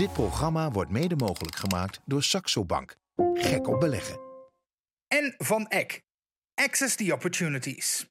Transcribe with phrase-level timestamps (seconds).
[0.00, 2.96] Dit programma wordt mede mogelijk gemaakt door Saxo Bank.
[3.34, 4.20] Gek op beleggen.
[5.08, 6.02] En van Eck.
[6.54, 8.06] Access the Opportunities.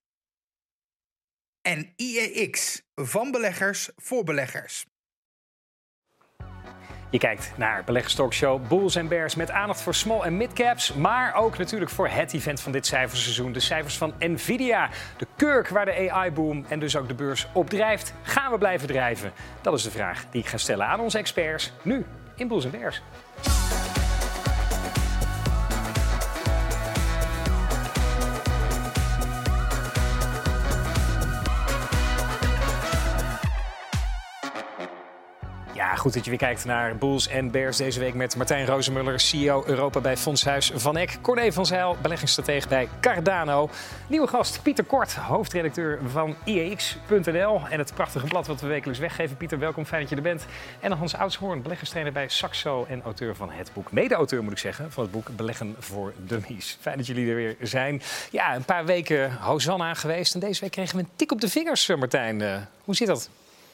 [1.61, 2.81] En IEX.
[2.95, 4.85] Van beleggers voor beleggers.
[7.11, 10.93] Je kijkt naar beleggerstalkshow Bulls en Bears met aandacht voor small en midcaps.
[10.93, 13.51] Maar ook natuurlijk voor het event van dit cijferseizoen.
[13.51, 14.89] De cijfers van Nvidia.
[15.17, 18.13] De kurk waar de AI-boom en dus ook de beurs op drijft.
[18.21, 19.31] Gaan we blijven drijven?
[19.61, 21.71] Dat is de vraag die ik ga stellen aan onze experts.
[21.81, 23.01] Nu in Bulls en Bears.
[35.79, 39.19] Ja, goed dat je weer kijkt naar Bulls en Bears deze week met Martijn Rozenmuller,
[39.19, 41.17] CEO Europa bij Fondshuis Van Eck.
[41.21, 43.69] Corné van Zijl, beleggingsstratege bij Cardano.
[44.07, 47.61] Nieuwe gast Pieter Kort, hoofdredacteur van IEX.nl.
[47.69, 49.37] En het prachtige blad wat we wekelijks weggeven.
[49.37, 50.45] Pieter, welkom, fijn dat je er bent.
[50.79, 53.91] En Hans Oudshoorn, beleggerstrainer bij Saxo en auteur van het boek.
[53.91, 56.77] Mede-auteur moet ik zeggen, van het boek Beleggen voor Dummies.
[56.81, 58.01] Fijn dat jullie er weer zijn.
[58.31, 61.49] Ja, een paar weken Hosanna geweest en deze week kregen we een tik op de
[61.49, 62.39] vingers, Martijn.
[62.39, 63.29] Uh, hoe zit dat?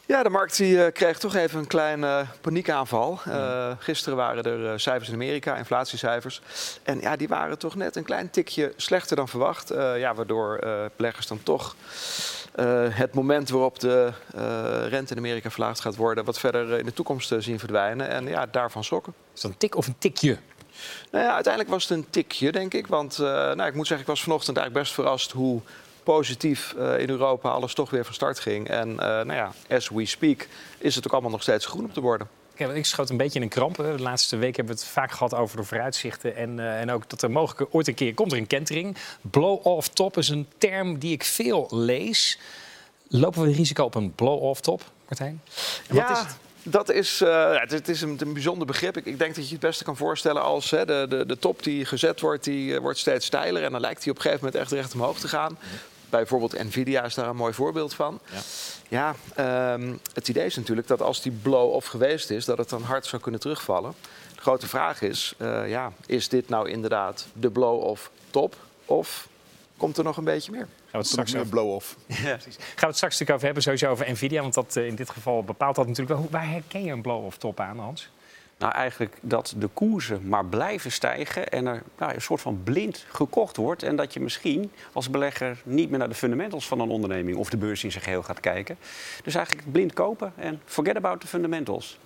[0.07, 3.19] Ja, de markt die, uh, kreeg toch even een klein uh, paniekaanval.
[3.27, 6.41] Uh, gisteren waren er cijfers in Amerika, inflatiecijfers.
[6.83, 9.69] En ja, die waren toch net een klein tikje slechter dan verwacht.
[9.97, 10.59] ja, waardoor
[10.95, 11.75] beleggers dan toch
[12.89, 14.11] het moment waarop de
[14.89, 16.25] rente in Amerika verlaagd gaat worden...
[16.25, 18.09] wat verder in de toekomst zien verdwijnen.
[18.09, 19.13] En ja, daarvan sokken.
[19.33, 20.37] Is dat een tik of een tikje?
[21.11, 22.87] Nou ja, uiteindelijk was het een tikje, denk ik.
[22.87, 25.61] Want nou, ik moet zeggen, ik was vanochtend eigenlijk best verrast hoe
[26.05, 28.69] positief uh, in Europa alles toch weer van start ging.
[28.69, 30.47] En uh, nou ja, as we speak
[30.77, 32.27] is het ook allemaal nog steeds groen op te worden.
[32.55, 33.75] Kijk, ik schoot een beetje in een kramp.
[33.75, 36.35] De laatste week hebben we het vaak gehad over de vooruitzichten.
[36.35, 38.97] En, uh, en ook dat er mogelijk ooit een keer komt er een kentering.
[39.21, 42.39] Blow-off top is een term die ik veel lees.
[43.07, 45.41] Lopen we het risico op een blow-off top, Martijn?
[45.87, 46.07] En ja.
[46.07, 46.35] Wat is het?
[46.67, 48.97] Dat is, uh, het is een, een, bijzonder begrip.
[48.97, 51.63] Ik, ik, denk dat je het beste kan voorstellen als hè, de, de, de, top
[51.63, 53.63] die gezet wordt, die uh, wordt steeds steiler.
[53.63, 55.57] En dan lijkt hij op een gegeven moment echt recht omhoog te gaan
[56.21, 58.19] bijvoorbeeld Nvidia is daar een mooi voorbeeld van.
[58.89, 62.69] Ja, ja um, het idee is natuurlijk dat als die blow-off geweest is, dat het
[62.69, 63.93] dan hard zou kunnen terugvallen.
[64.35, 68.55] De grote vraag is, uh, ja, is dit nou inderdaad de blow-off top
[68.85, 69.27] of
[69.77, 70.67] komt er nog een beetje meer?
[70.67, 71.95] Gaan we het straks over blow-off.
[72.07, 74.41] Ja, Gaan we het straks natuurlijk over hebben, sowieso over Nvidia.
[74.41, 76.27] Want dat uh, in dit geval bepaalt dat natuurlijk wel.
[76.31, 78.09] Waar herken je een blow-off top aan, Hans?
[78.57, 83.05] Nou, eigenlijk dat de koersen maar blijven stijgen en er nou, een soort van blind
[83.09, 83.83] gekocht wordt.
[83.83, 87.49] En dat je misschien als belegger niet meer naar de fundamentals van een onderneming of
[87.49, 88.77] de beurs in zijn geheel gaat kijken.
[89.23, 91.99] Dus eigenlijk blind kopen en forget about the fundamentals.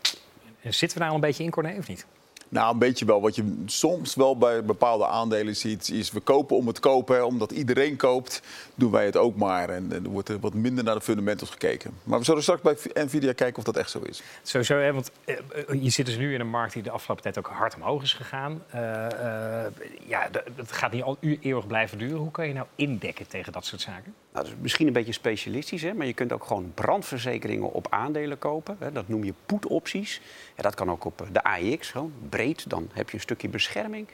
[0.62, 2.06] En zitten we daar al een beetje in, Corné, of niet?
[2.50, 3.22] Nou, een beetje wel.
[3.22, 7.26] Wat je soms wel bij bepaalde aandelen ziet, is we kopen om het kopen.
[7.26, 8.42] Omdat iedereen koopt,
[8.76, 9.70] doen wij het ook maar.
[9.70, 11.92] En er wordt er wat minder naar de fundamentals gekeken.
[12.04, 14.22] Maar we zullen straks bij Nvidia kijken of dat echt zo is.
[14.42, 15.36] Sowieso, hè, want uh,
[15.84, 18.14] je zit dus nu in een markt die de afgelopen tijd ook hard omhoog is
[18.14, 18.64] gegaan.
[18.76, 19.66] Uh, uh,
[20.08, 22.18] ja, het gaat niet al eeuwig blijven duren.
[22.18, 24.14] Hoe kan je nou indekken tegen dat soort zaken?
[24.34, 27.88] Nou, dat is misschien een beetje specialistisch, hè, maar je kunt ook gewoon brandverzekeringen op
[27.90, 28.76] aandelen kopen.
[28.80, 28.92] Hè.
[28.92, 30.22] Dat noem je put-opties.
[30.62, 32.70] Dat kan ook op de AEX, gewoon breed.
[32.70, 34.08] Dan heb je een stukje bescherming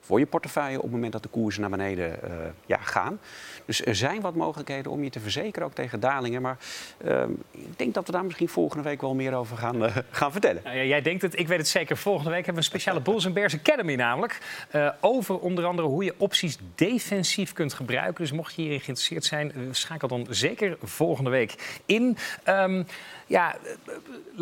[0.00, 2.30] voor je portefeuille op het moment dat de koersen naar beneden uh,
[2.66, 3.20] ja, gaan.
[3.64, 6.42] Dus er zijn wat mogelijkheden om je te verzekeren, ook tegen dalingen.
[6.42, 6.56] Maar
[7.04, 10.32] uh, ik denk dat we daar misschien volgende week wel meer over gaan, uh, gaan
[10.32, 10.62] vertellen.
[10.64, 11.96] Nou ja, jij denkt het, ik weet het zeker.
[11.96, 14.66] Volgende week hebben we een speciale Bulls Bears Academy namelijk.
[14.72, 18.22] Uh, over onder andere hoe je opties defensief kunt gebruiken.
[18.22, 22.16] Dus mocht je hierin geïnteresseerd zijn, schakel dan zeker volgende week in.
[22.48, 22.86] Um,
[23.28, 23.56] ja,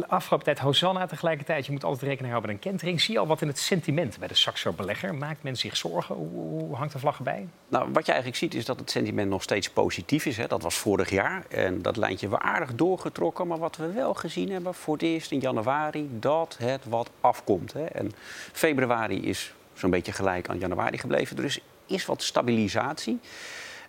[0.06, 1.66] afgelopen tijd Hosanna tegelijkertijd.
[1.66, 3.00] Je moet altijd rekening houden met een kentering.
[3.00, 5.14] Zie je al wat in het sentiment bij de Saxo-belegger?
[5.14, 6.14] Maakt men zich zorgen?
[6.14, 7.48] Hoe hangt de vlag erbij?
[7.68, 10.36] Nou, wat je eigenlijk ziet is dat het sentiment nog steeds positief is.
[10.36, 10.46] Hè.
[10.46, 11.44] Dat was vorig jaar.
[11.48, 13.46] En dat lijntje we aardig doorgetrokken.
[13.46, 16.08] Maar wat we wel gezien hebben voor het eerst in januari...
[16.12, 17.72] dat het wat afkomt.
[17.72, 17.84] Hè.
[17.84, 18.12] En
[18.52, 21.44] februari is zo'n beetje gelijk aan januari gebleven.
[21.44, 23.20] Is, is wat stabilisatie.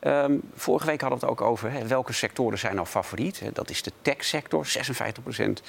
[0.02, 3.42] Um, vorige week hadden we het ook over welke sectoren zijn nou favoriet.
[3.54, 4.68] Dat is de tech-sector.
[4.68, 5.64] 56%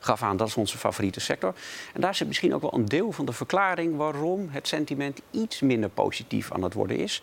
[0.00, 1.54] gaf aan dat is onze favoriete sector.
[1.94, 5.60] En daar zit misschien ook wel een deel van de verklaring waarom het sentiment iets
[5.60, 7.22] minder positief aan het worden is.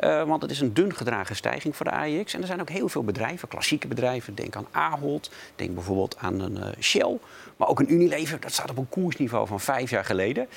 [0.00, 2.34] Uh, want het is een dun gedragen stijging voor de AEX.
[2.34, 4.34] En er zijn ook heel veel bedrijven, klassieke bedrijven.
[4.34, 7.18] Denk aan Ahold, denk bijvoorbeeld aan een uh, Shell.
[7.56, 10.48] Maar ook een Unilever, dat staat op een koersniveau van vijf jaar geleden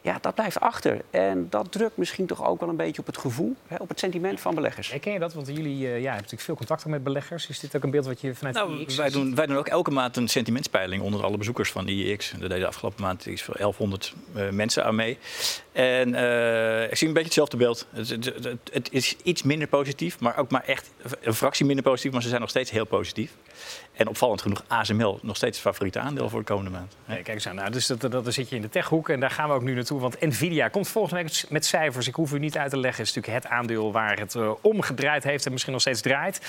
[0.00, 1.00] ja, dat blijft achter.
[1.10, 3.98] En dat drukt misschien toch ook wel een beetje op het gevoel, hè, op het
[3.98, 4.90] sentiment van beleggers.
[4.90, 5.34] Herken je dat?
[5.34, 7.48] Want jullie uh, ja, hebben natuurlijk veel contacten met beleggers.
[7.48, 9.68] Is dit ook een beeld wat je vanuit nou, IEX wij doen, wij doen ook
[9.68, 12.32] elke maand een sentimentspeiling onder alle bezoekers van IEX.
[12.38, 15.18] Daar deden afgelopen maand iets voor 1100 uh, mensen aan mee.
[15.72, 17.86] En uh, ik zie een beetje hetzelfde beeld.
[17.90, 21.84] Het, het, het, het, is iets minder positief, maar ook maar echt een fractie minder
[21.84, 22.12] positief.
[22.12, 23.32] Maar ze zijn nog steeds heel positief.
[24.00, 26.96] En opvallend genoeg ASML nog steeds het favoriete aandeel voor de komende maand.
[27.04, 27.54] Nee, kijk eens aan.
[27.54, 29.74] Nou, dus dat, dat, zit je in de techhoek en daar gaan we ook nu
[29.74, 30.00] naartoe.
[30.00, 32.08] Want Nvidia komt volgende week met cijfers.
[32.08, 33.00] Ik hoef u niet uit te leggen.
[33.00, 36.40] Het is natuurlijk het aandeel waar het uh, omgedraaid heeft en misschien nog steeds draait.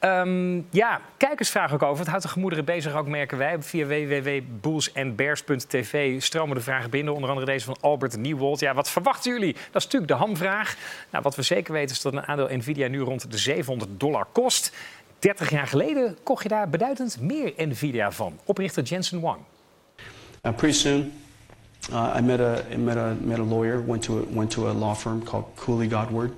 [0.00, 1.98] Um, ja, kijkers vragen ook over.
[1.98, 3.62] Het houdt de gemoederen bezig, ook merken wij.
[3.62, 7.14] Via www.boelsenbears.tv stromen de vragen binnen.
[7.14, 8.60] Onder andere deze van Albert Nieuwold.
[8.60, 9.52] Ja, wat verwachten jullie?
[9.52, 10.76] Dat is natuurlijk de hamvraag.
[11.10, 14.26] Nou, wat we zeker weten is dat een aandeel Nvidia nu rond de 700 dollar
[14.32, 14.72] kost.
[15.20, 18.38] 30 jaar geleden kocht je daar beduidend meer Nvidia van.
[18.44, 19.38] Oprichter Jensen Wang.
[20.46, 21.12] Uh, pretty soon,
[21.92, 24.72] uh, I met a, met, a, met a lawyer, went to a, went to a
[24.72, 26.32] law firm called Cooley Godward,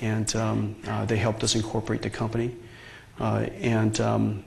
[0.00, 2.50] and um, uh, they helped us incorporate the company.
[3.20, 4.44] Uh, and um,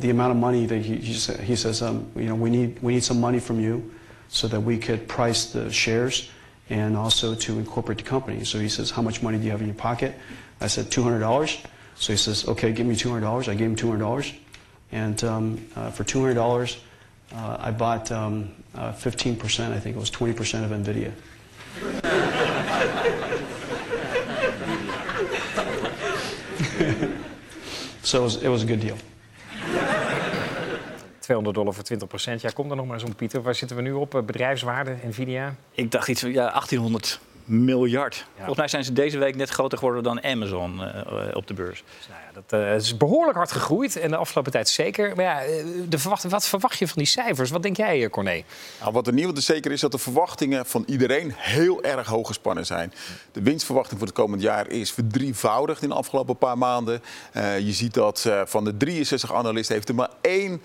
[0.00, 1.12] the amount of money that he, he,
[1.44, 3.82] he says, um, you know, we need, we need some money from you
[4.28, 6.30] so that we could price the shares
[6.70, 8.44] and also to incorporate the company.
[8.44, 10.14] So he says, how much money do you have in your pocket?
[10.60, 11.58] I said, $200.
[12.00, 13.46] So he says, okay, give me $200.
[13.46, 14.34] I gave him $200.
[14.90, 16.78] And um, uh, for $200,
[17.34, 21.12] uh, I bought um, uh, 15%, I think it was 20% of NVIDIA.
[28.02, 28.96] so it was, it was a good deal.
[31.20, 32.40] 200 dollar voor 20 procent.
[32.40, 33.42] Ja, kom er nog maar zo'n Pieter.
[33.42, 34.22] Waar zitten we nu op?
[34.26, 35.54] Bedrijfswaarde, Nvidia?
[35.70, 37.20] Ik dacht iets van ja, 1800
[37.50, 38.26] miljard.
[38.36, 41.84] Volgens mij zijn ze deze week net groter geworden dan Amazon uh, op de beurs.
[41.98, 45.16] Dus nou ja, dat uh, is behoorlijk hard gegroeid en de afgelopen tijd zeker.
[45.16, 47.50] Maar ja, de verwacht, wat verwacht je van die cijfers?
[47.50, 48.42] Wat denk jij, Corné?
[48.80, 52.26] Nou, wat er niet is zeker is dat de verwachtingen van iedereen heel erg hoog
[52.26, 52.92] gespannen zijn.
[53.32, 57.02] De winstverwachting voor het komend jaar is verdrievoudigd in de afgelopen paar maanden.
[57.36, 60.62] Uh, je ziet dat van de 63 analisten heeft er maar één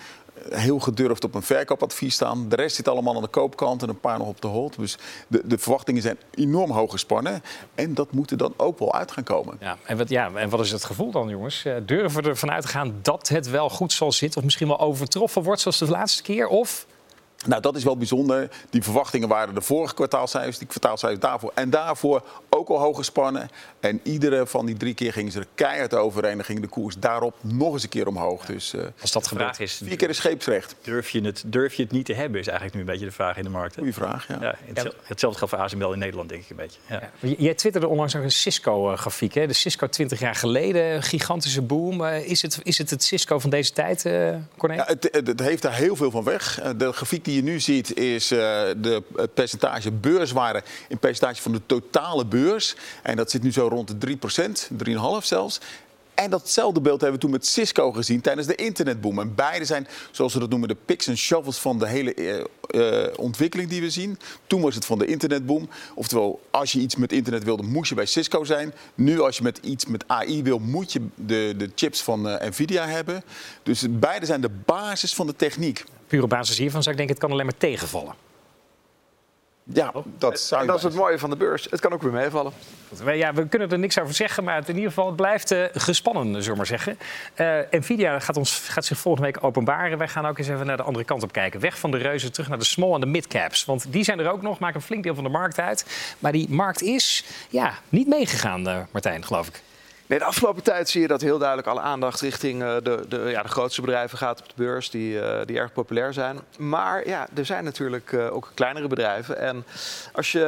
[0.49, 2.49] heel gedurfd op een verkoopadvies staan.
[2.49, 4.77] De rest zit allemaal aan de koopkant en een paar nog op de hold.
[4.77, 4.97] Dus
[5.27, 7.43] de, de verwachtingen zijn enorm hoog gespannen.
[7.75, 9.57] En dat moet er dan ook wel uit gaan komen.
[9.59, 11.65] Ja, en, wat, ja, en wat is het gevoel dan, jongens?
[11.85, 14.37] Durven we ervan uit te gaan dat het wel goed zal zitten?
[14.37, 16.47] Of misschien wel overtroffen wordt zoals de laatste keer?
[16.47, 16.85] Of
[17.45, 18.49] nou, dat is wel bijzonder.
[18.69, 21.51] Die verwachtingen waren de vorige kwartaalcijfers, die kwartaalcijfers daarvoor.
[21.53, 22.23] En daarvoor
[22.55, 23.49] ook al hoog gespannen.
[23.79, 26.37] En iedere van die drie keer gingen ze er keihard overheen.
[26.37, 28.45] En ging de koers daarop nog eens een keer omhoog.
[28.45, 29.81] Dus uh, Als dat gebeurt is...
[29.83, 30.75] Vier keer de scheepsrecht.
[30.81, 33.11] Durf je, het, durf je het niet te hebben, is eigenlijk nu een beetje de
[33.11, 33.75] vraag in de markt.
[33.75, 34.37] Goeie vraag, ja.
[34.41, 36.79] ja hetzelfde, hetzelfde geldt voor ASML in Nederland, denk ik een beetje.
[36.89, 36.95] Ja.
[37.19, 37.35] Ja.
[37.37, 39.33] Jij twitterde onlangs ook een Cisco-grafiek.
[39.33, 42.01] De Cisco 20 jaar geleden, gigantische boom.
[42.01, 44.75] Uh, is, het, is het het Cisco van deze tijd, uh, Corné?
[44.75, 46.61] Ja, het, het, heeft daar heel veel van weg.
[46.77, 48.39] De grafiek die je nu ziet is uh,
[48.77, 52.43] de, het percentage beurswaarde in percentage van de totale beurs.
[53.03, 55.59] En dat zit nu zo rond de 3%, 3,5 zelfs.
[56.15, 59.19] En datzelfde beeld hebben we toen met Cisco gezien tijdens de internetboom.
[59.19, 62.43] En beide zijn, zoals we dat noemen, de picks en shovels van de hele uh,
[62.69, 64.19] uh, ontwikkeling die we zien.
[64.47, 65.69] Toen was het van de internetboom.
[65.95, 68.73] Oftewel, als je iets met internet wilde, moest je bij Cisco zijn.
[68.95, 72.35] Nu, als je met iets met AI wil, moet je de, de chips van uh,
[72.41, 73.23] Nvidia hebben.
[73.63, 75.83] Dus beide zijn de basis van de techniek.
[76.07, 78.15] Puur op basis hiervan zou ik denken, het kan alleen maar tegenvallen.
[79.73, 81.67] Ja, dat, zou en dat is het mooie van de beurs.
[81.69, 82.53] Het kan ook weer meevallen.
[83.05, 85.65] Ja, we kunnen er niks over zeggen, maar het in ieder geval het blijft uh,
[85.73, 86.97] gespannen, zullen we maar zeggen.
[87.35, 89.97] Uh, Nvidia gaat, ons, gaat zich volgende week openbaren.
[89.97, 91.59] Wij gaan ook eens even naar de andere kant op kijken.
[91.59, 93.65] Weg van de reuzen, terug naar de small en de midcaps.
[93.65, 95.85] Want die zijn er ook nog, maken een flink deel van de markt uit.
[96.19, 99.61] Maar die markt is ja, niet meegegaan, uh, Martijn, geloof ik.
[100.07, 103.17] Nee, de afgelopen tijd zie je dat heel duidelijk alle aandacht richting uh, de, de,
[103.17, 106.39] ja, de grootste bedrijven gaat op de beurs, die, uh, die erg populair zijn.
[106.57, 109.39] Maar ja, er zijn natuurlijk uh, ook kleinere bedrijven.
[109.39, 109.65] En
[110.13, 110.39] als je,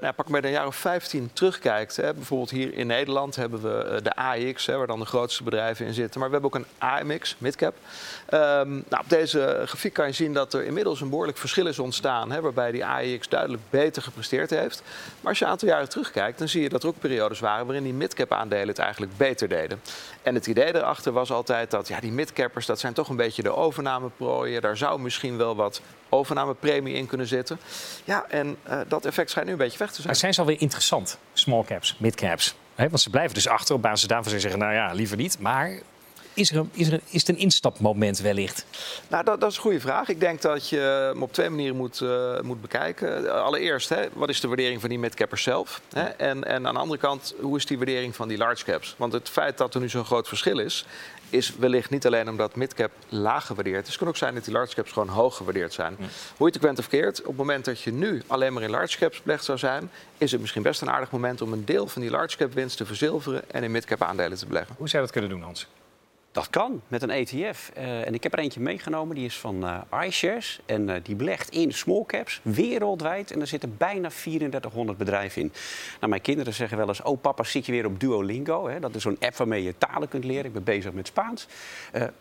[0.00, 4.00] nou, pak maar een jaar of 15 terugkijkt, hè, bijvoorbeeld hier in Nederland hebben we
[4.02, 6.20] de AX, hè, waar dan de grootste bedrijven in zitten.
[6.20, 7.74] Maar we hebben ook een AMX, midcap.
[8.30, 11.78] Um, nou, op deze grafiek kan je zien dat er inmiddels een behoorlijk verschil is
[11.78, 14.82] ontstaan, hè, waarbij die AX duidelijk beter gepresteerd heeft.
[15.20, 17.66] Maar als je een aantal jaren terugkijkt, dan zie je dat er ook periodes waren
[17.66, 19.80] waarin die midcap aandelen het eigenlijk beter deden.
[20.22, 23.42] En het idee erachter was altijd dat ja, die midcappers, dat zijn toch een beetje
[23.42, 24.62] de overnameprooien.
[24.62, 27.58] Daar zou misschien wel wat overnamepremie in kunnen zitten.
[28.04, 30.06] Ja, en uh, dat effect schijnt nu een beetje weg te zijn.
[30.06, 32.54] Maar zijn ze alweer interessant, small caps, mid caps?
[32.74, 33.74] He, want ze blijven dus achter.
[33.74, 35.38] Op basis daarvan ze zeggen, nou ja, liever niet.
[35.38, 35.78] Maar
[36.34, 38.66] is, er een, is, er, is het een instapmoment wellicht?
[39.08, 40.08] Nou, dat, dat, is een goede vraag.
[40.08, 43.42] Ik denk dat je hem op twee manieren moet, uh, moet bekijken.
[43.42, 45.80] Allereerst, hè, wat is de waardering van die midcappers zelf?
[45.92, 46.04] Hè?
[46.04, 48.94] En, en aan de andere kant, hoe is die waardering van die large caps?
[48.98, 50.86] Want het feit dat er nu zo'n groot verschil is,
[51.30, 53.88] is wellicht niet alleen omdat midcap laag gewaardeerd is.
[53.88, 55.96] Het kan ook zijn dat die large caps gewoon hoog gewaardeerd zijn.
[55.98, 58.62] Hoe je het ook bent of keert, op het moment dat je nu alleen maar
[58.62, 61.64] in large caps belegd zou zijn, is het misschien best een aardig moment om een
[61.64, 64.74] deel van die large cap winst te verzilveren en in midcap aandelen te beleggen.
[64.78, 65.66] Hoe zou je dat kunnen doen, Hans?
[66.34, 67.70] Dat kan met een ETF.
[67.78, 70.60] Uh, en ik heb er eentje meegenomen, die is van uh, iShares.
[70.66, 73.30] En uh, die belegt in small caps wereldwijd.
[73.30, 75.52] En er zitten bijna 3400 bedrijven in.
[75.98, 78.68] Nou, mijn kinderen zeggen wel eens: Oh, papa, zit je weer op Duolingo?
[78.68, 78.80] Hè?
[78.80, 80.44] Dat is zo'n app waarmee je talen kunt leren.
[80.44, 81.46] Ik ben bezig met Spaans.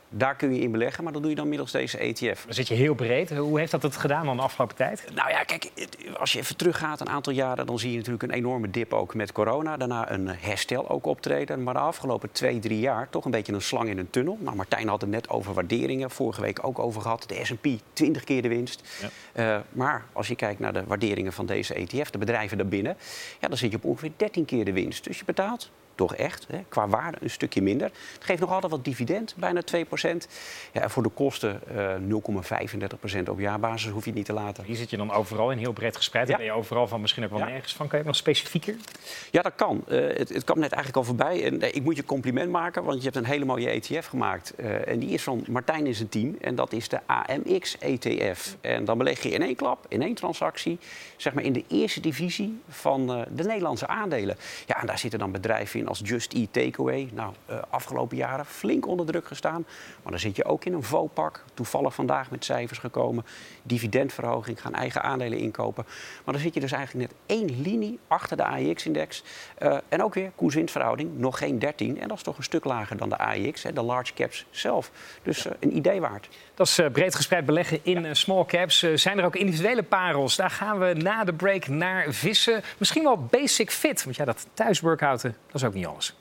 [0.09, 2.43] daar kun je in beleggen, maar dat doe je dan middels deze ETF.
[2.45, 3.37] Dan zit je heel breed.
[3.37, 5.05] Hoe heeft dat het gedaan dan de afgelopen tijd?
[5.13, 5.71] Nou ja, kijk,
[6.17, 9.15] als je even teruggaat een aantal jaren, dan zie je natuurlijk een enorme dip ook
[9.15, 9.77] met corona.
[9.77, 11.63] Daarna een herstel ook optreden.
[11.63, 14.37] Maar de afgelopen twee, drie jaar toch een beetje een slang in een tunnel.
[14.41, 16.11] Nou, Martijn had het net over waarderingen.
[16.11, 17.23] Vorige week ook over gehad.
[17.27, 18.83] De S&P 20 keer de winst.
[19.35, 19.55] Ja.
[19.57, 22.97] Uh, maar als je kijkt naar de waarderingen van deze ETF, de bedrijven daarbinnen...
[23.39, 25.03] Ja, dan zit je op ongeveer 13 keer de winst.
[25.03, 27.91] Dus je betaalt toch echt, hè, qua waarde een stukje minder.
[28.13, 29.87] Het geeft nog altijd wat dividend, bijna 2
[30.73, 34.33] Ja, en voor de kosten uh, eh, 0,35% op jaarbasis hoef je het niet te
[34.33, 34.63] laten.
[34.63, 36.27] Hier zit je dan overal in, heel breed gespreid.
[36.27, 36.37] Ja.
[36.37, 37.87] ben je overal van misschien ook wel nergens van.
[37.87, 38.75] Kan je nog specifieker?
[39.31, 39.83] Ja, dat kan.
[39.87, 41.43] Uh, het, het kwam net eigenlijk al voorbij.
[41.45, 44.55] En, uh, ik moet je compliment maken, want je hebt een hele mooie ETF gemaakt.
[44.85, 46.37] en die is van Martijn in zijn team.
[46.41, 48.55] En dat is de AMX-ETF.
[48.61, 50.79] En dan beleg je in één klap, in één transactie...
[51.17, 54.37] zeg maar in de eerste divisie van de Nederlandse aandelen.
[54.65, 57.09] Ja, en daar zitten dan bedrijven in als Just Eat Takeaway.
[57.13, 59.65] Nou, uh, afgelopen jaren flink onder druk gestaan.
[60.03, 61.43] Maar dan zit je ook in een Vopak.
[61.53, 63.25] Toevallig vandaag met cijfers gekomen.
[63.63, 65.85] Dividendverhoging, gaan eigen aandelen inkopen.
[66.23, 69.23] Maar dan zit je dus eigenlijk net één linie achter de AIX-index.
[69.59, 71.99] Uh, en ook weer koers-winstverhouding, nog geen 13.
[71.99, 74.91] En dat is toch een stuk lager dan de AIX, hè, de large caps zelf.
[75.23, 76.29] Dus uh, een idee waard.
[76.53, 78.79] Dat is breed gespreid beleggen in small caps.
[78.93, 80.35] zijn er ook individuele parels?
[80.35, 82.61] Daar gaan we na de break naar vissen.
[82.77, 84.03] Misschien wel basic fit.
[84.03, 86.13] Want ja, dat thuisworkouten, dat is ook niet alles.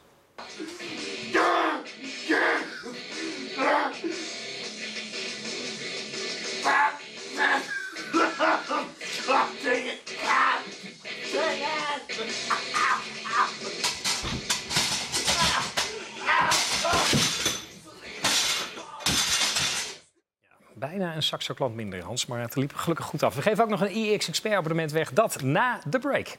[20.89, 22.27] bijna een Saxo klant minder, Hans.
[22.27, 23.35] Maar het liep gelukkig goed af.
[23.35, 25.13] We geven ook nog een IEX Expert abonnement weg.
[25.13, 26.37] Dat na de break.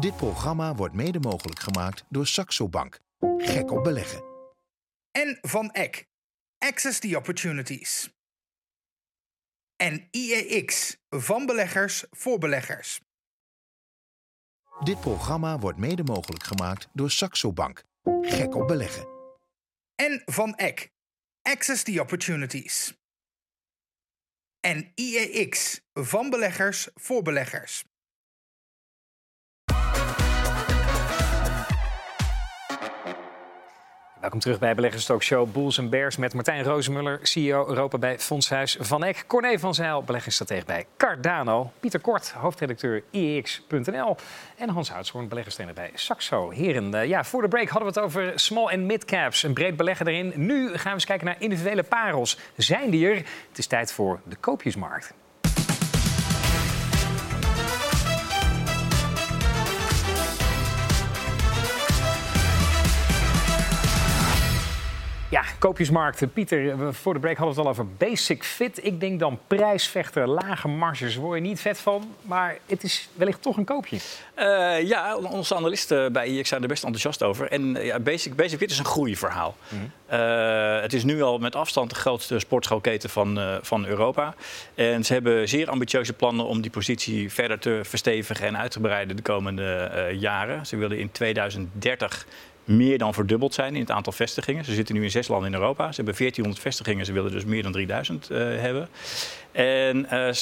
[0.00, 3.00] Dit programma wordt mede mogelijk gemaakt door Saxo Bank.
[3.36, 4.24] Gek op beleggen.
[5.10, 6.06] En van Eck.
[6.58, 8.10] Access the Opportunities.
[9.76, 10.96] En IEX.
[11.08, 13.00] Van beleggers voor beleggers.
[14.84, 17.84] Dit programma wordt mede mogelijk gemaakt door Saxo Bank.
[18.20, 19.08] Gek op beleggen.
[19.94, 20.90] En van Eck.
[21.42, 22.96] Access the Opportunities.
[24.60, 25.80] En IEX.
[25.92, 27.84] Van beleggers voor beleggers.
[34.20, 38.76] Welkom terug bij Beleggers Show Bulls en Bears met Martijn Rozenmuller, CEO Europa bij Fondshuis
[38.80, 39.24] Van Eck.
[39.26, 41.72] Corné van Zijl, beleggingsstratege bij Cardano.
[41.80, 44.16] Pieter Kort, hoofdredacteur IEX.nl.
[44.56, 46.50] En Hans Houtshoorn, beleggerstrainer bij Saxo.
[46.50, 49.42] Heren, ja, voor de break hadden we het over small en mid caps.
[49.42, 50.32] Een breed beleggen erin.
[50.36, 52.38] Nu gaan we eens kijken naar individuele parels.
[52.56, 53.16] Zijn die er?
[53.48, 55.14] Het is tijd voor de koopjesmarkt.
[65.36, 66.32] Ja, koopjesmarkten.
[66.32, 68.84] Pieter, voor de break hadden we het al over basic fit.
[68.84, 71.16] Ik denk dan prijsvechter, lage marges.
[71.16, 73.96] Word je niet vet van, maar het is wellicht toch een koopje.
[74.38, 77.50] Uh, ja, onze analisten bij IX zijn er best enthousiast over.
[77.50, 79.56] En ja, basic, basic Fit is een groeiverhaal.
[79.68, 84.34] Mm uh, het is nu al met afstand de grootste sportschoolketen van, van Europa.
[84.74, 88.80] En ze hebben zeer ambitieuze plannen om die positie verder te verstevigen en uit te
[88.80, 90.66] breiden de komende jaren.
[90.66, 92.26] Ze willen in 2030
[92.66, 94.64] meer dan verdubbeld zijn in het aantal vestigingen.
[94.64, 95.88] Ze zitten nu in zes landen in Europa.
[95.88, 98.88] Ze hebben 1400 vestigingen, ze willen dus meer dan 3000 uh, eh, hebben.
[99.52, 100.32] En uh,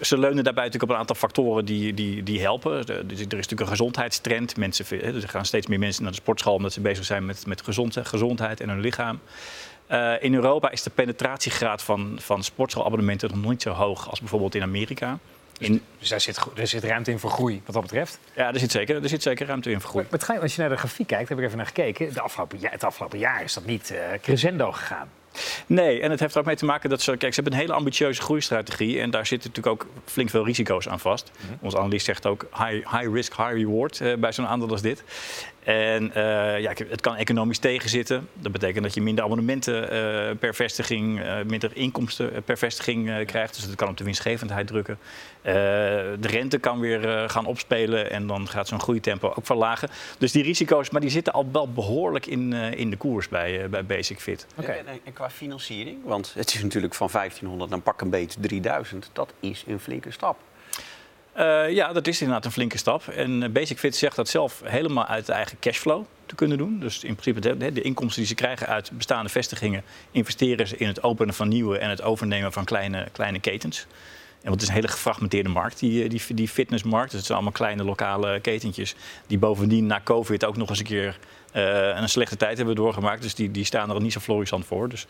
[0.00, 2.72] ze, leunen daarbij natuurlijk op een aantal factoren die, die, die helpen.
[2.72, 4.56] Er, er is natuurlijk een gezondheidstrend.
[4.56, 7.62] Mensen, er gaan steeds meer mensen naar de sportschool omdat ze bezig zijn met, met
[7.62, 9.20] gezond, gezondheid en hun lichaam.
[9.90, 14.54] Uh, in Europa is de penetratiegraad van, van sportschoolabonnementen nog niet zo hoog als bijvoorbeeld
[14.54, 15.18] in Amerika.
[15.58, 18.18] Dus, in, dus daar zit, er zit ruimte in voor groei wat dat betreft?
[18.36, 20.06] Ja, er zit zeker, er zit zeker ruimte in voor groei.
[20.10, 22.12] Maar, als je naar de grafiek kijkt, heb ik even naar gekeken.
[22.12, 25.08] De afgelopen, het afgelopen jaar is dat niet uh, crescendo gegaan.
[25.66, 27.66] Nee, en het heeft er ook mee te maken dat ze, kijk, ze hebben een
[27.66, 29.00] hele ambitieuze groeistrategie.
[29.00, 31.30] En daar zitten natuurlijk ook flink veel risico's aan vast.
[31.32, 31.58] Mm -hmm.
[31.60, 35.02] Onze analist zegt ook high, high risk, high reward uh, bij zo'n aandeel als dit.
[35.64, 38.28] En uh, ja, het kan economisch tegenzitten.
[38.34, 43.54] Dat betekent dat je minder abonnementen uh, per vestiging, uh, minder inkomsten per vestiging krijgt.
[43.54, 44.98] Dus dat kan op de winstgevendheid drukken.
[45.42, 49.88] de rente kan weer gaan opspelen en dan gaat zo'n groeitempo ook verlagen.
[50.18, 53.84] Dus die risico's, maar die zitten al wel behoorlijk in, in de koers bij, bij
[53.84, 54.46] Basic Fit.
[54.56, 54.78] Okay.
[54.78, 59.10] En, en, qua financiering, want het is natuurlijk van 1500 naar pak een beetje 3000.
[59.12, 60.36] Dat is een flinke stap.
[61.36, 63.08] Uh, ja, dat is inderdaad een flinke stap.
[63.08, 66.80] En eh, Basic Fit zegt dat zelf helemaal uit de eigen cashflow te kunnen doen.
[66.80, 69.82] Dus in principe de, de, inkomsten die ze krijgen uit bestaande vestigingen...
[70.10, 73.86] investeren ze in het openen van nieuwe en het overnemen van kleine, kleine ketens.
[74.42, 77.08] En wat is een hele gefragmenteerde markt, die, die, die fitnessmarkt.
[77.08, 78.94] Dus het zijn allemaal kleine lokale ketentjes...
[79.26, 81.18] die bovendien na COVID ook nog eens een keer
[81.52, 83.22] een slechte tijd hebben doorgemaakt.
[83.22, 84.88] Dus die, die staan er niet zo florissant voor.
[84.88, 85.06] Dus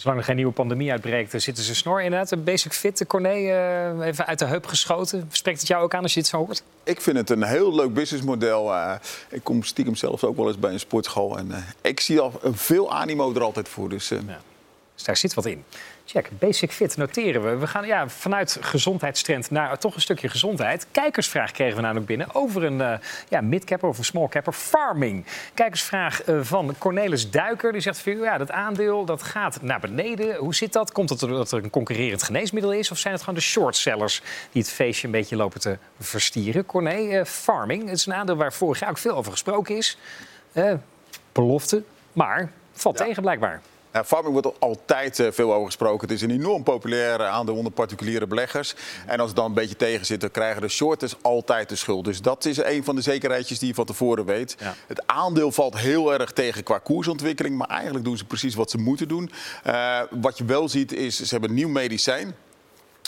[0.00, 2.30] Zolang er geen nieuwe pandemie uitbreekt, zitten ze snor inderdaad.
[2.30, 5.28] Een basic fit, Corné, uh, even uit de heup geschoten.
[5.32, 6.62] Spreekt het jou ook aan als je dit zo hoort?
[6.84, 8.72] Ik vind het een heel leuk businessmodel.
[8.72, 8.94] Uh,
[9.28, 11.38] ik kom stiekem zelfs ook wel eens bij een sportschool.
[11.38, 13.88] En uh, ik zie al veel animo er altijd voor.
[13.88, 14.40] Dus, ja.
[15.00, 15.64] Dus daar zit wat in.
[16.04, 17.56] Check, basic fit noteren we.
[17.56, 20.86] We gaan ja, vanuit gezondheidstrend naar toch een stukje gezondheid.
[20.90, 22.94] Kijkersvraag kregen we namelijk binnen over een uh,
[23.28, 25.24] ja, midcapper of een smallcapper farming.
[25.54, 27.72] Kijkersvraag uh, van Cornelis Duiker.
[27.72, 30.36] Die zegt, ja, dat aandeel dat gaat naar beneden.
[30.36, 30.92] Hoe zit dat?
[30.92, 32.90] Komt het doordat er een concurrerend geneesmiddel is?
[32.90, 36.66] Of zijn het gewoon de shortsellers die het feestje een beetje lopen te verstieren?
[36.66, 39.98] Corné, uh, farming, het is een aandeel waar vorig jaar ook veel over gesproken is.
[41.32, 43.04] belofte, maar valt ja.
[43.04, 43.60] tegen blijkbaar.
[43.92, 46.08] Ja, farming wordt altijd uh, veel over gesproken.
[46.08, 48.74] Het is een enorm populair aandeel onder particuliere beleggers.
[49.06, 52.04] En als het dan een beetje tegen zit, dan krijgen de shorters altijd de schuld.
[52.04, 54.56] Dus dat is een van de zekerheidjes die je van tevoren weet.
[54.86, 57.56] Het aandeel valt heel erg tegen qua koersontwikkeling.
[57.56, 59.30] Maar eigenlijk doen ze precies wat ze moeten doen.
[59.66, 62.34] Uh, wat je wel ziet is, ze hebben een nieuw medicijn.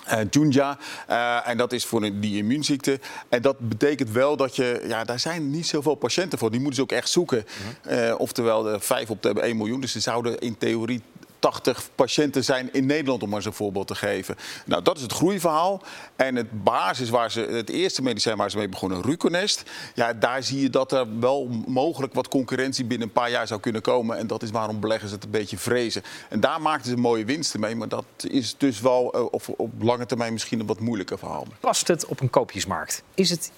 [0.08, 0.78] Uh, Junja.
[1.10, 3.00] Uh, en dat is voor die immuunziekte.
[3.28, 4.84] En dat betekent wel dat je.
[4.88, 6.50] Ja, daar zijn niet zoveel patiënten voor.
[6.50, 7.44] Die moeten ze ook echt zoeken.
[7.90, 9.80] Uh, oftewel, de 5 op de 1 miljoen.
[9.80, 11.02] Dus ze zouden in theorie
[11.42, 14.36] 80 patiënten zijn in Nederland, om maar zo'n voorbeeld te geven.
[14.66, 15.82] Nou, dat is het groeiverhaal.
[16.16, 19.62] En het basis waar ze, het eerste medicijn waar ze mee begonnen, Ruconest.
[19.94, 23.60] Ja, daar zie je dat er wel mogelijk wat concurrentie binnen een paar jaar zou
[23.60, 24.18] kunnen komen.
[24.18, 26.02] En dat is waarom beleggers het een beetje vrezen.
[26.28, 27.76] En daar maakten ze mooie winsten mee.
[27.76, 31.46] Maar dat is dus wel uh, op, op lange termijn misschien een wat moeilijker verhaal.
[31.60, 33.02] Past het op een koopjesmarkt?
[33.14, 33.50] Is het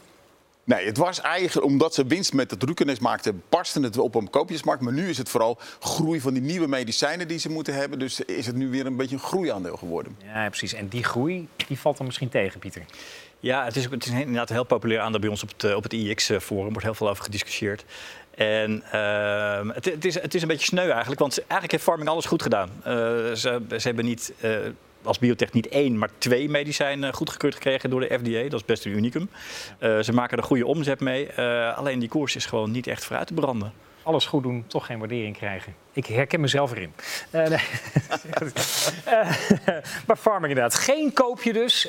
[0.65, 4.31] Nee, het was eigenlijk omdat ze winst met het Rukenes maakten, barsten het op een
[4.31, 4.83] koopjesmarkt.
[4.83, 7.99] Maar nu is het vooral groei van die nieuwe medicijnen die ze moeten hebben.
[7.99, 10.17] Dus is het nu weer een beetje een groeiaandeel geworden.
[10.25, 10.73] Ja, precies.
[10.73, 12.85] En die groei die valt dan misschien tegen, Pieter.
[13.41, 15.83] Ja, het is, het is inderdaad een heel populair aandeel bij ons op het, op
[15.83, 16.65] het IX-forum.
[16.65, 17.85] Er wordt heel veel over gediscussieerd.
[18.35, 22.09] En uh, het, het, is, het is een beetje sneu eigenlijk, want eigenlijk heeft Farming
[22.09, 22.71] alles goed gedaan.
[22.79, 24.57] Uh, ze, ze, hebben niet uh,
[25.05, 28.43] als biotech niet één, maar twee medicijnen goedgekeurd gekregen door de FDA.
[28.43, 29.31] Dat is best een unicum.
[29.81, 31.29] Uh, ze maken er goede omzet mee.
[31.39, 33.73] Uh, alleen die koers is gewoon niet echt vooruit te branden.
[34.03, 35.75] Alles goed doen, toch geen waardering krijgen.
[35.93, 36.93] Ik herken mezelf erin.
[37.31, 37.59] Uh, nee.
[40.07, 40.75] maar farming inderdaad.
[40.75, 41.83] Geen koopje dus.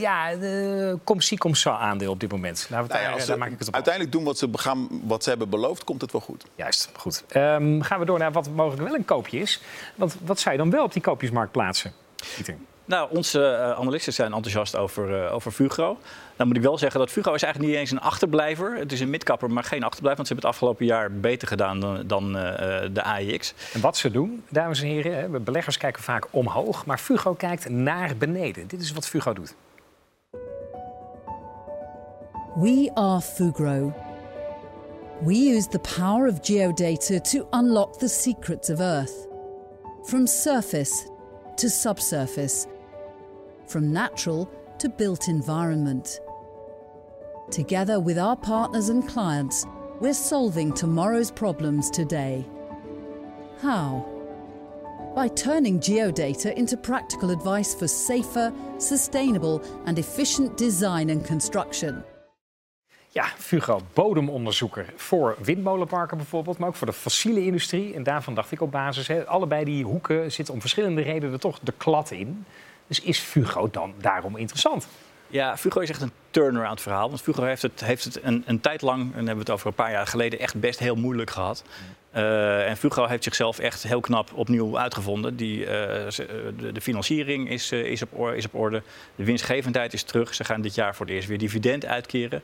[0.00, 2.66] ja, de Comsi Comsa aandeel op dit moment.
[2.70, 5.28] Nou, nou ja, daar maak ik het op uiteindelijk doen wat ze, gaan, wat ze
[5.28, 6.44] hebben beloofd, komt het wel goed.
[6.54, 7.24] Juist, goed.
[7.36, 9.62] Um, gaan we door naar wat mogelijk wel een koopje is.
[9.94, 11.92] Want wat zou je dan wel op die koopjesmarkt plaatsen?
[12.34, 12.56] Pieter.
[12.86, 15.98] Nou, onze uh, analisten zijn enthousiast over, uh, over Fugro.
[16.36, 18.76] Dan moet ik wel zeggen dat Fugro is eigenlijk niet eens een achterblijver.
[18.76, 20.16] Het is een midkapper, maar geen achterblijver.
[20.16, 22.42] Want ze hebben het afgelopen jaar beter gedaan dan, dan uh,
[22.92, 23.54] de AIX.
[23.72, 27.68] En wat ze doen, dames en heren, hè, beleggers kijken vaak omhoog, maar Fugro kijkt
[27.68, 28.66] naar beneden.
[28.66, 29.54] Dit is wat Fugro doet.
[32.54, 33.92] We are Fugro.
[35.24, 39.26] We use the power of geodata to unlock the secrets of Earth.
[40.02, 41.12] From surface
[41.64, 42.66] to subsurface,
[43.66, 46.20] from natural to built environment.
[47.50, 49.64] Together with our partners and clients,
[49.98, 52.46] we're solving tomorrow's problems today.
[53.62, 54.06] How?
[55.16, 62.04] By turning geodata into practical advice for safer, sustainable, and efficient design and construction.
[63.14, 67.94] Ja, Fugro, bodemonderzoeker voor windmolenparken bijvoorbeeld, maar ook voor de fossiele industrie.
[67.94, 71.58] En daarvan dacht ik op basis, hè, allebei die hoeken zitten om verschillende redenen toch
[71.62, 72.44] de klad in.
[72.86, 74.88] Dus is Fugro dan daarom interessant?
[75.26, 77.08] Ja, Fugro is echt een turnaround verhaal.
[77.08, 79.66] Want Fugro heeft het, heeft het een, een tijd lang, en hebben we het over
[79.66, 81.64] een paar jaar geleden, echt best heel moeilijk gehad.
[82.16, 85.36] Uh, en Fugro heeft zichzelf echt heel knap opnieuw uitgevonden.
[85.36, 88.82] Die, uh, de, de, financiering is, uh, is, op is, op orde.
[89.16, 90.34] De winstgevendheid is terug.
[90.34, 92.42] Ze gaan dit jaar voor het eerst weer dividend uitkeren.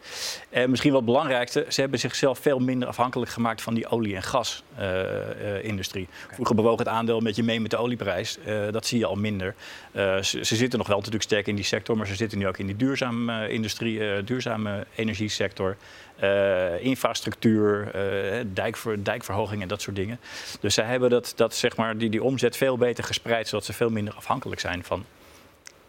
[0.48, 4.14] En misschien wat het belangrijkste, ze hebben zichzelf veel minder afhankelijk gemaakt van die olie-
[4.14, 6.08] en gasindustrie.
[6.24, 6.34] Okay.
[6.34, 8.38] Vroeger bewoog het aandeel een beetje mee met de olieprijs.
[8.70, 9.54] dat zie je al minder.
[9.92, 12.58] Ze, ze, zitten nog wel natuurlijk sterk in die sector, maar ze zitten nu ook
[12.58, 13.79] in die duurzame industrie,
[14.24, 15.76] duurzame energiesector.
[16.22, 20.20] Uh, infrastructuur, uh, dijkver, dijkverhoging en dat soort dingen.
[20.60, 23.72] Dus zij hebben dat, dat, zeg maar, die, die omzet veel beter gespreid, zodat ze
[23.72, 25.04] veel minder afhankelijk zijn van.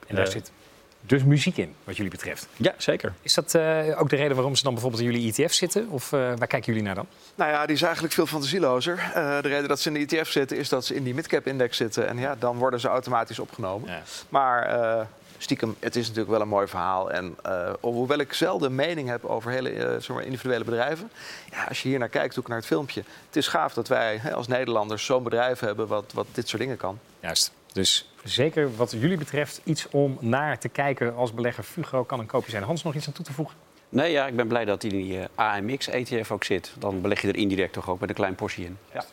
[0.08, 0.52] En daar uh, zit
[1.06, 2.48] dus muziek in, wat jullie betreft.
[2.58, 3.14] Ja, zeker.
[3.22, 5.90] Is dat eh, ook de reden waarom ze dan bijvoorbeeld in jullie ETF zitten?
[5.90, 7.06] Of eh, waar kijken jullie naar dan?
[7.36, 8.98] Nou ja, die is eigenlijk veel fantasielozer.
[8.98, 11.78] Eh, de reden dat ze in de ETF zitten is dat ze in die midcap-index
[11.78, 12.08] zitten.
[12.08, 13.90] En ja, dan worden ze automatisch opgenomen.
[13.90, 14.02] Ja.
[14.30, 15.06] Maar eh,
[15.42, 17.12] stiekem, het is natuurlijk wel een mooi verhaal.
[17.12, 21.12] En eh, hoewel ik zelden mening heb over hele eh, zeg maar individuele bedrijven.
[21.52, 23.04] Ja, als je hier naar kijkt, ook naar het filmpje.
[23.26, 26.62] Het is gaaf dat wij hè, als Nederlanders zo'n bedrijf hebben wat, wat dit soort
[26.62, 27.00] dingen kan.
[27.20, 27.52] Juist.
[27.74, 31.64] Dus zeker wat jullie betreft iets om naar te kijken als belegger.
[31.64, 32.64] Fugro kan een koopje zijn.
[32.64, 33.56] Hans, nog iets aan toe te voegen?
[33.90, 36.74] Nee, ja, ik ben blij dat die eh, AMX-ETF ook zit.
[36.80, 38.78] Dan beleg je er indirect toch ook met een klein portie in.
[38.94, 39.06] Ja.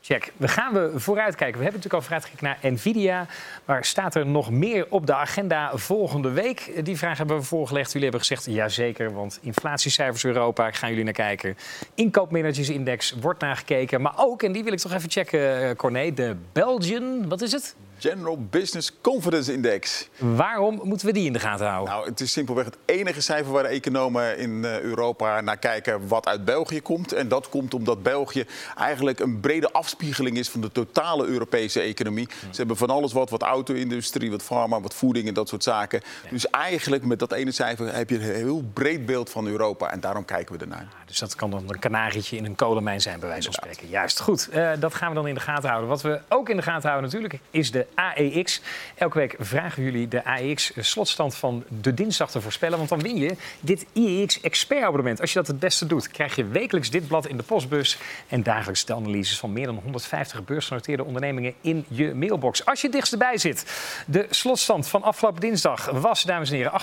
[0.00, 0.32] Check.
[0.36, 1.58] We gaan we vooruitkijken.
[1.58, 3.26] We hebben natuurlijk al vooruitgekeken naar Nvidia.
[3.64, 6.84] Waar staat er nog meer op de agenda volgende week?
[6.84, 7.86] Die vraag hebben we voorgelegd.
[7.86, 11.56] Jullie hebben gezegd, jazeker, want inflatiecijfers Europa, gaan jullie naar kijken.
[11.94, 14.00] Inkoopmanagersindex wordt naar gekeken.
[14.00, 17.52] Maar ook, en die wil ik toch even checken, eh, Corné, de Belgian, wat is
[17.52, 17.74] het?
[17.98, 20.08] General Business Confidence Index.
[20.18, 21.94] Waarom moeten we die in de gaten houden?
[21.94, 26.08] Nou, het is simpelweg het enige cijfer waar de economen in eh, Europa naar kijken
[26.08, 27.12] wat uit België komt.
[27.12, 28.44] En dat komt omdat België
[28.76, 32.28] eigenlijk een brede afspiegeling is van de totale Europese economie.
[32.50, 36.00] Ze hebben van alles wat, wat auto-industrie, wat pharma, wat voeding en dat soort zaken.
[36.30, 39.90] Dus eigenlijk met dat ene cijfer heb je een heel breed beeld van Europa.
[39.90, 40.88] En daarom kijken we ernaar.
[41.06, 43.88] Dus dat kan dan een kanarietje in een kolenmijn zijn, bij wijze van spreken.
[43.88, 44.48] Juist, goed.
[44.48, 45.88] Eh, dat gaan we dan in de gaten houden.
[45.88, 48.60] Wat we ook in de gaten houden natuurlijk is de AEX.
[48.94, 52.78] Elke week vragen jullie de AEX-slotstand van de dinsdag te voorspellen.
[52.78, 55.20] Want dan win je dit IEX Expert abonnement.
[55.20, 57.98] Als je dat het beste doet, krijg je wekelijks dit blad in de postbus.
[58.28, 62.64] En dagelijks de analyses van meer dan 150 beursgenoteerde ondernemingen in je mailbox.
[62.64, 63.64] Als je het dichtst erbij zit.
[64.06, 66.76] De slotstand van afgelopen dinsdag was, dames en heren, 842,62.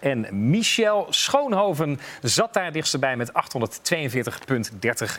[0.00, 3.36] En Michel Schoonhoven zat daar dichtst bij met 842,30.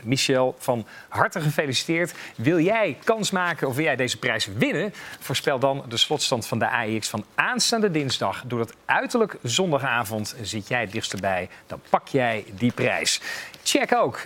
[0.04, 2.14] Michel, van harte gefeliciteerd.
[2.36, 4.94] Wil jij kans maken of wil jij deze prijs winnen?
[5.20, 8.44] Voorspel dan de slotstand van de AEX van aanstaande dinsdag.
[8.48, 11.50] Door dat uiterlijk zondagavond zit jij het dichtst bij.
[11.68, 13.22] Dan pak jij die prijs.
[13.64, 14.22] Check ook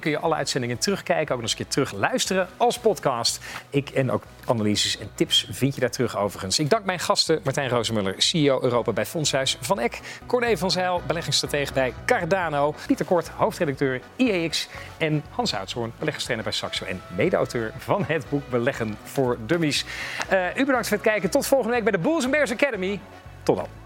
[0.00, 1.34] Kun je alle uitzendingen terugkijken.
[1.34, 3.40] Ook nog eens een keer terug luisteren als podcast.
[3.70, 6.58] Ik en ook analyses en tips vind je daar terug overigens.
[6.58, 10.00] Ik dank mijn gasten Martijn Rozemuller, CEO Europa bij Fondshuis Van Eck.
[10.26, 12.74] Corné van Zijl, beleggingsstratege bij Cardano.
[12.86, 14.68] Pieter Kort, hoofdredacteur IEX.
[14.98, 16.84] En Hans Oudshoorn, beleggerstrainer bij Saxo.
[16.84, 19.84] En mede-auteur van het boek Beleggen voor Dummies.
[20.28, 21.30] Eh, u bedankt voor het kijken.
[21.30, 23.00] Tot volgende week bij de Bulls Bears Academy.
[23.42, 23.79] Tot dan.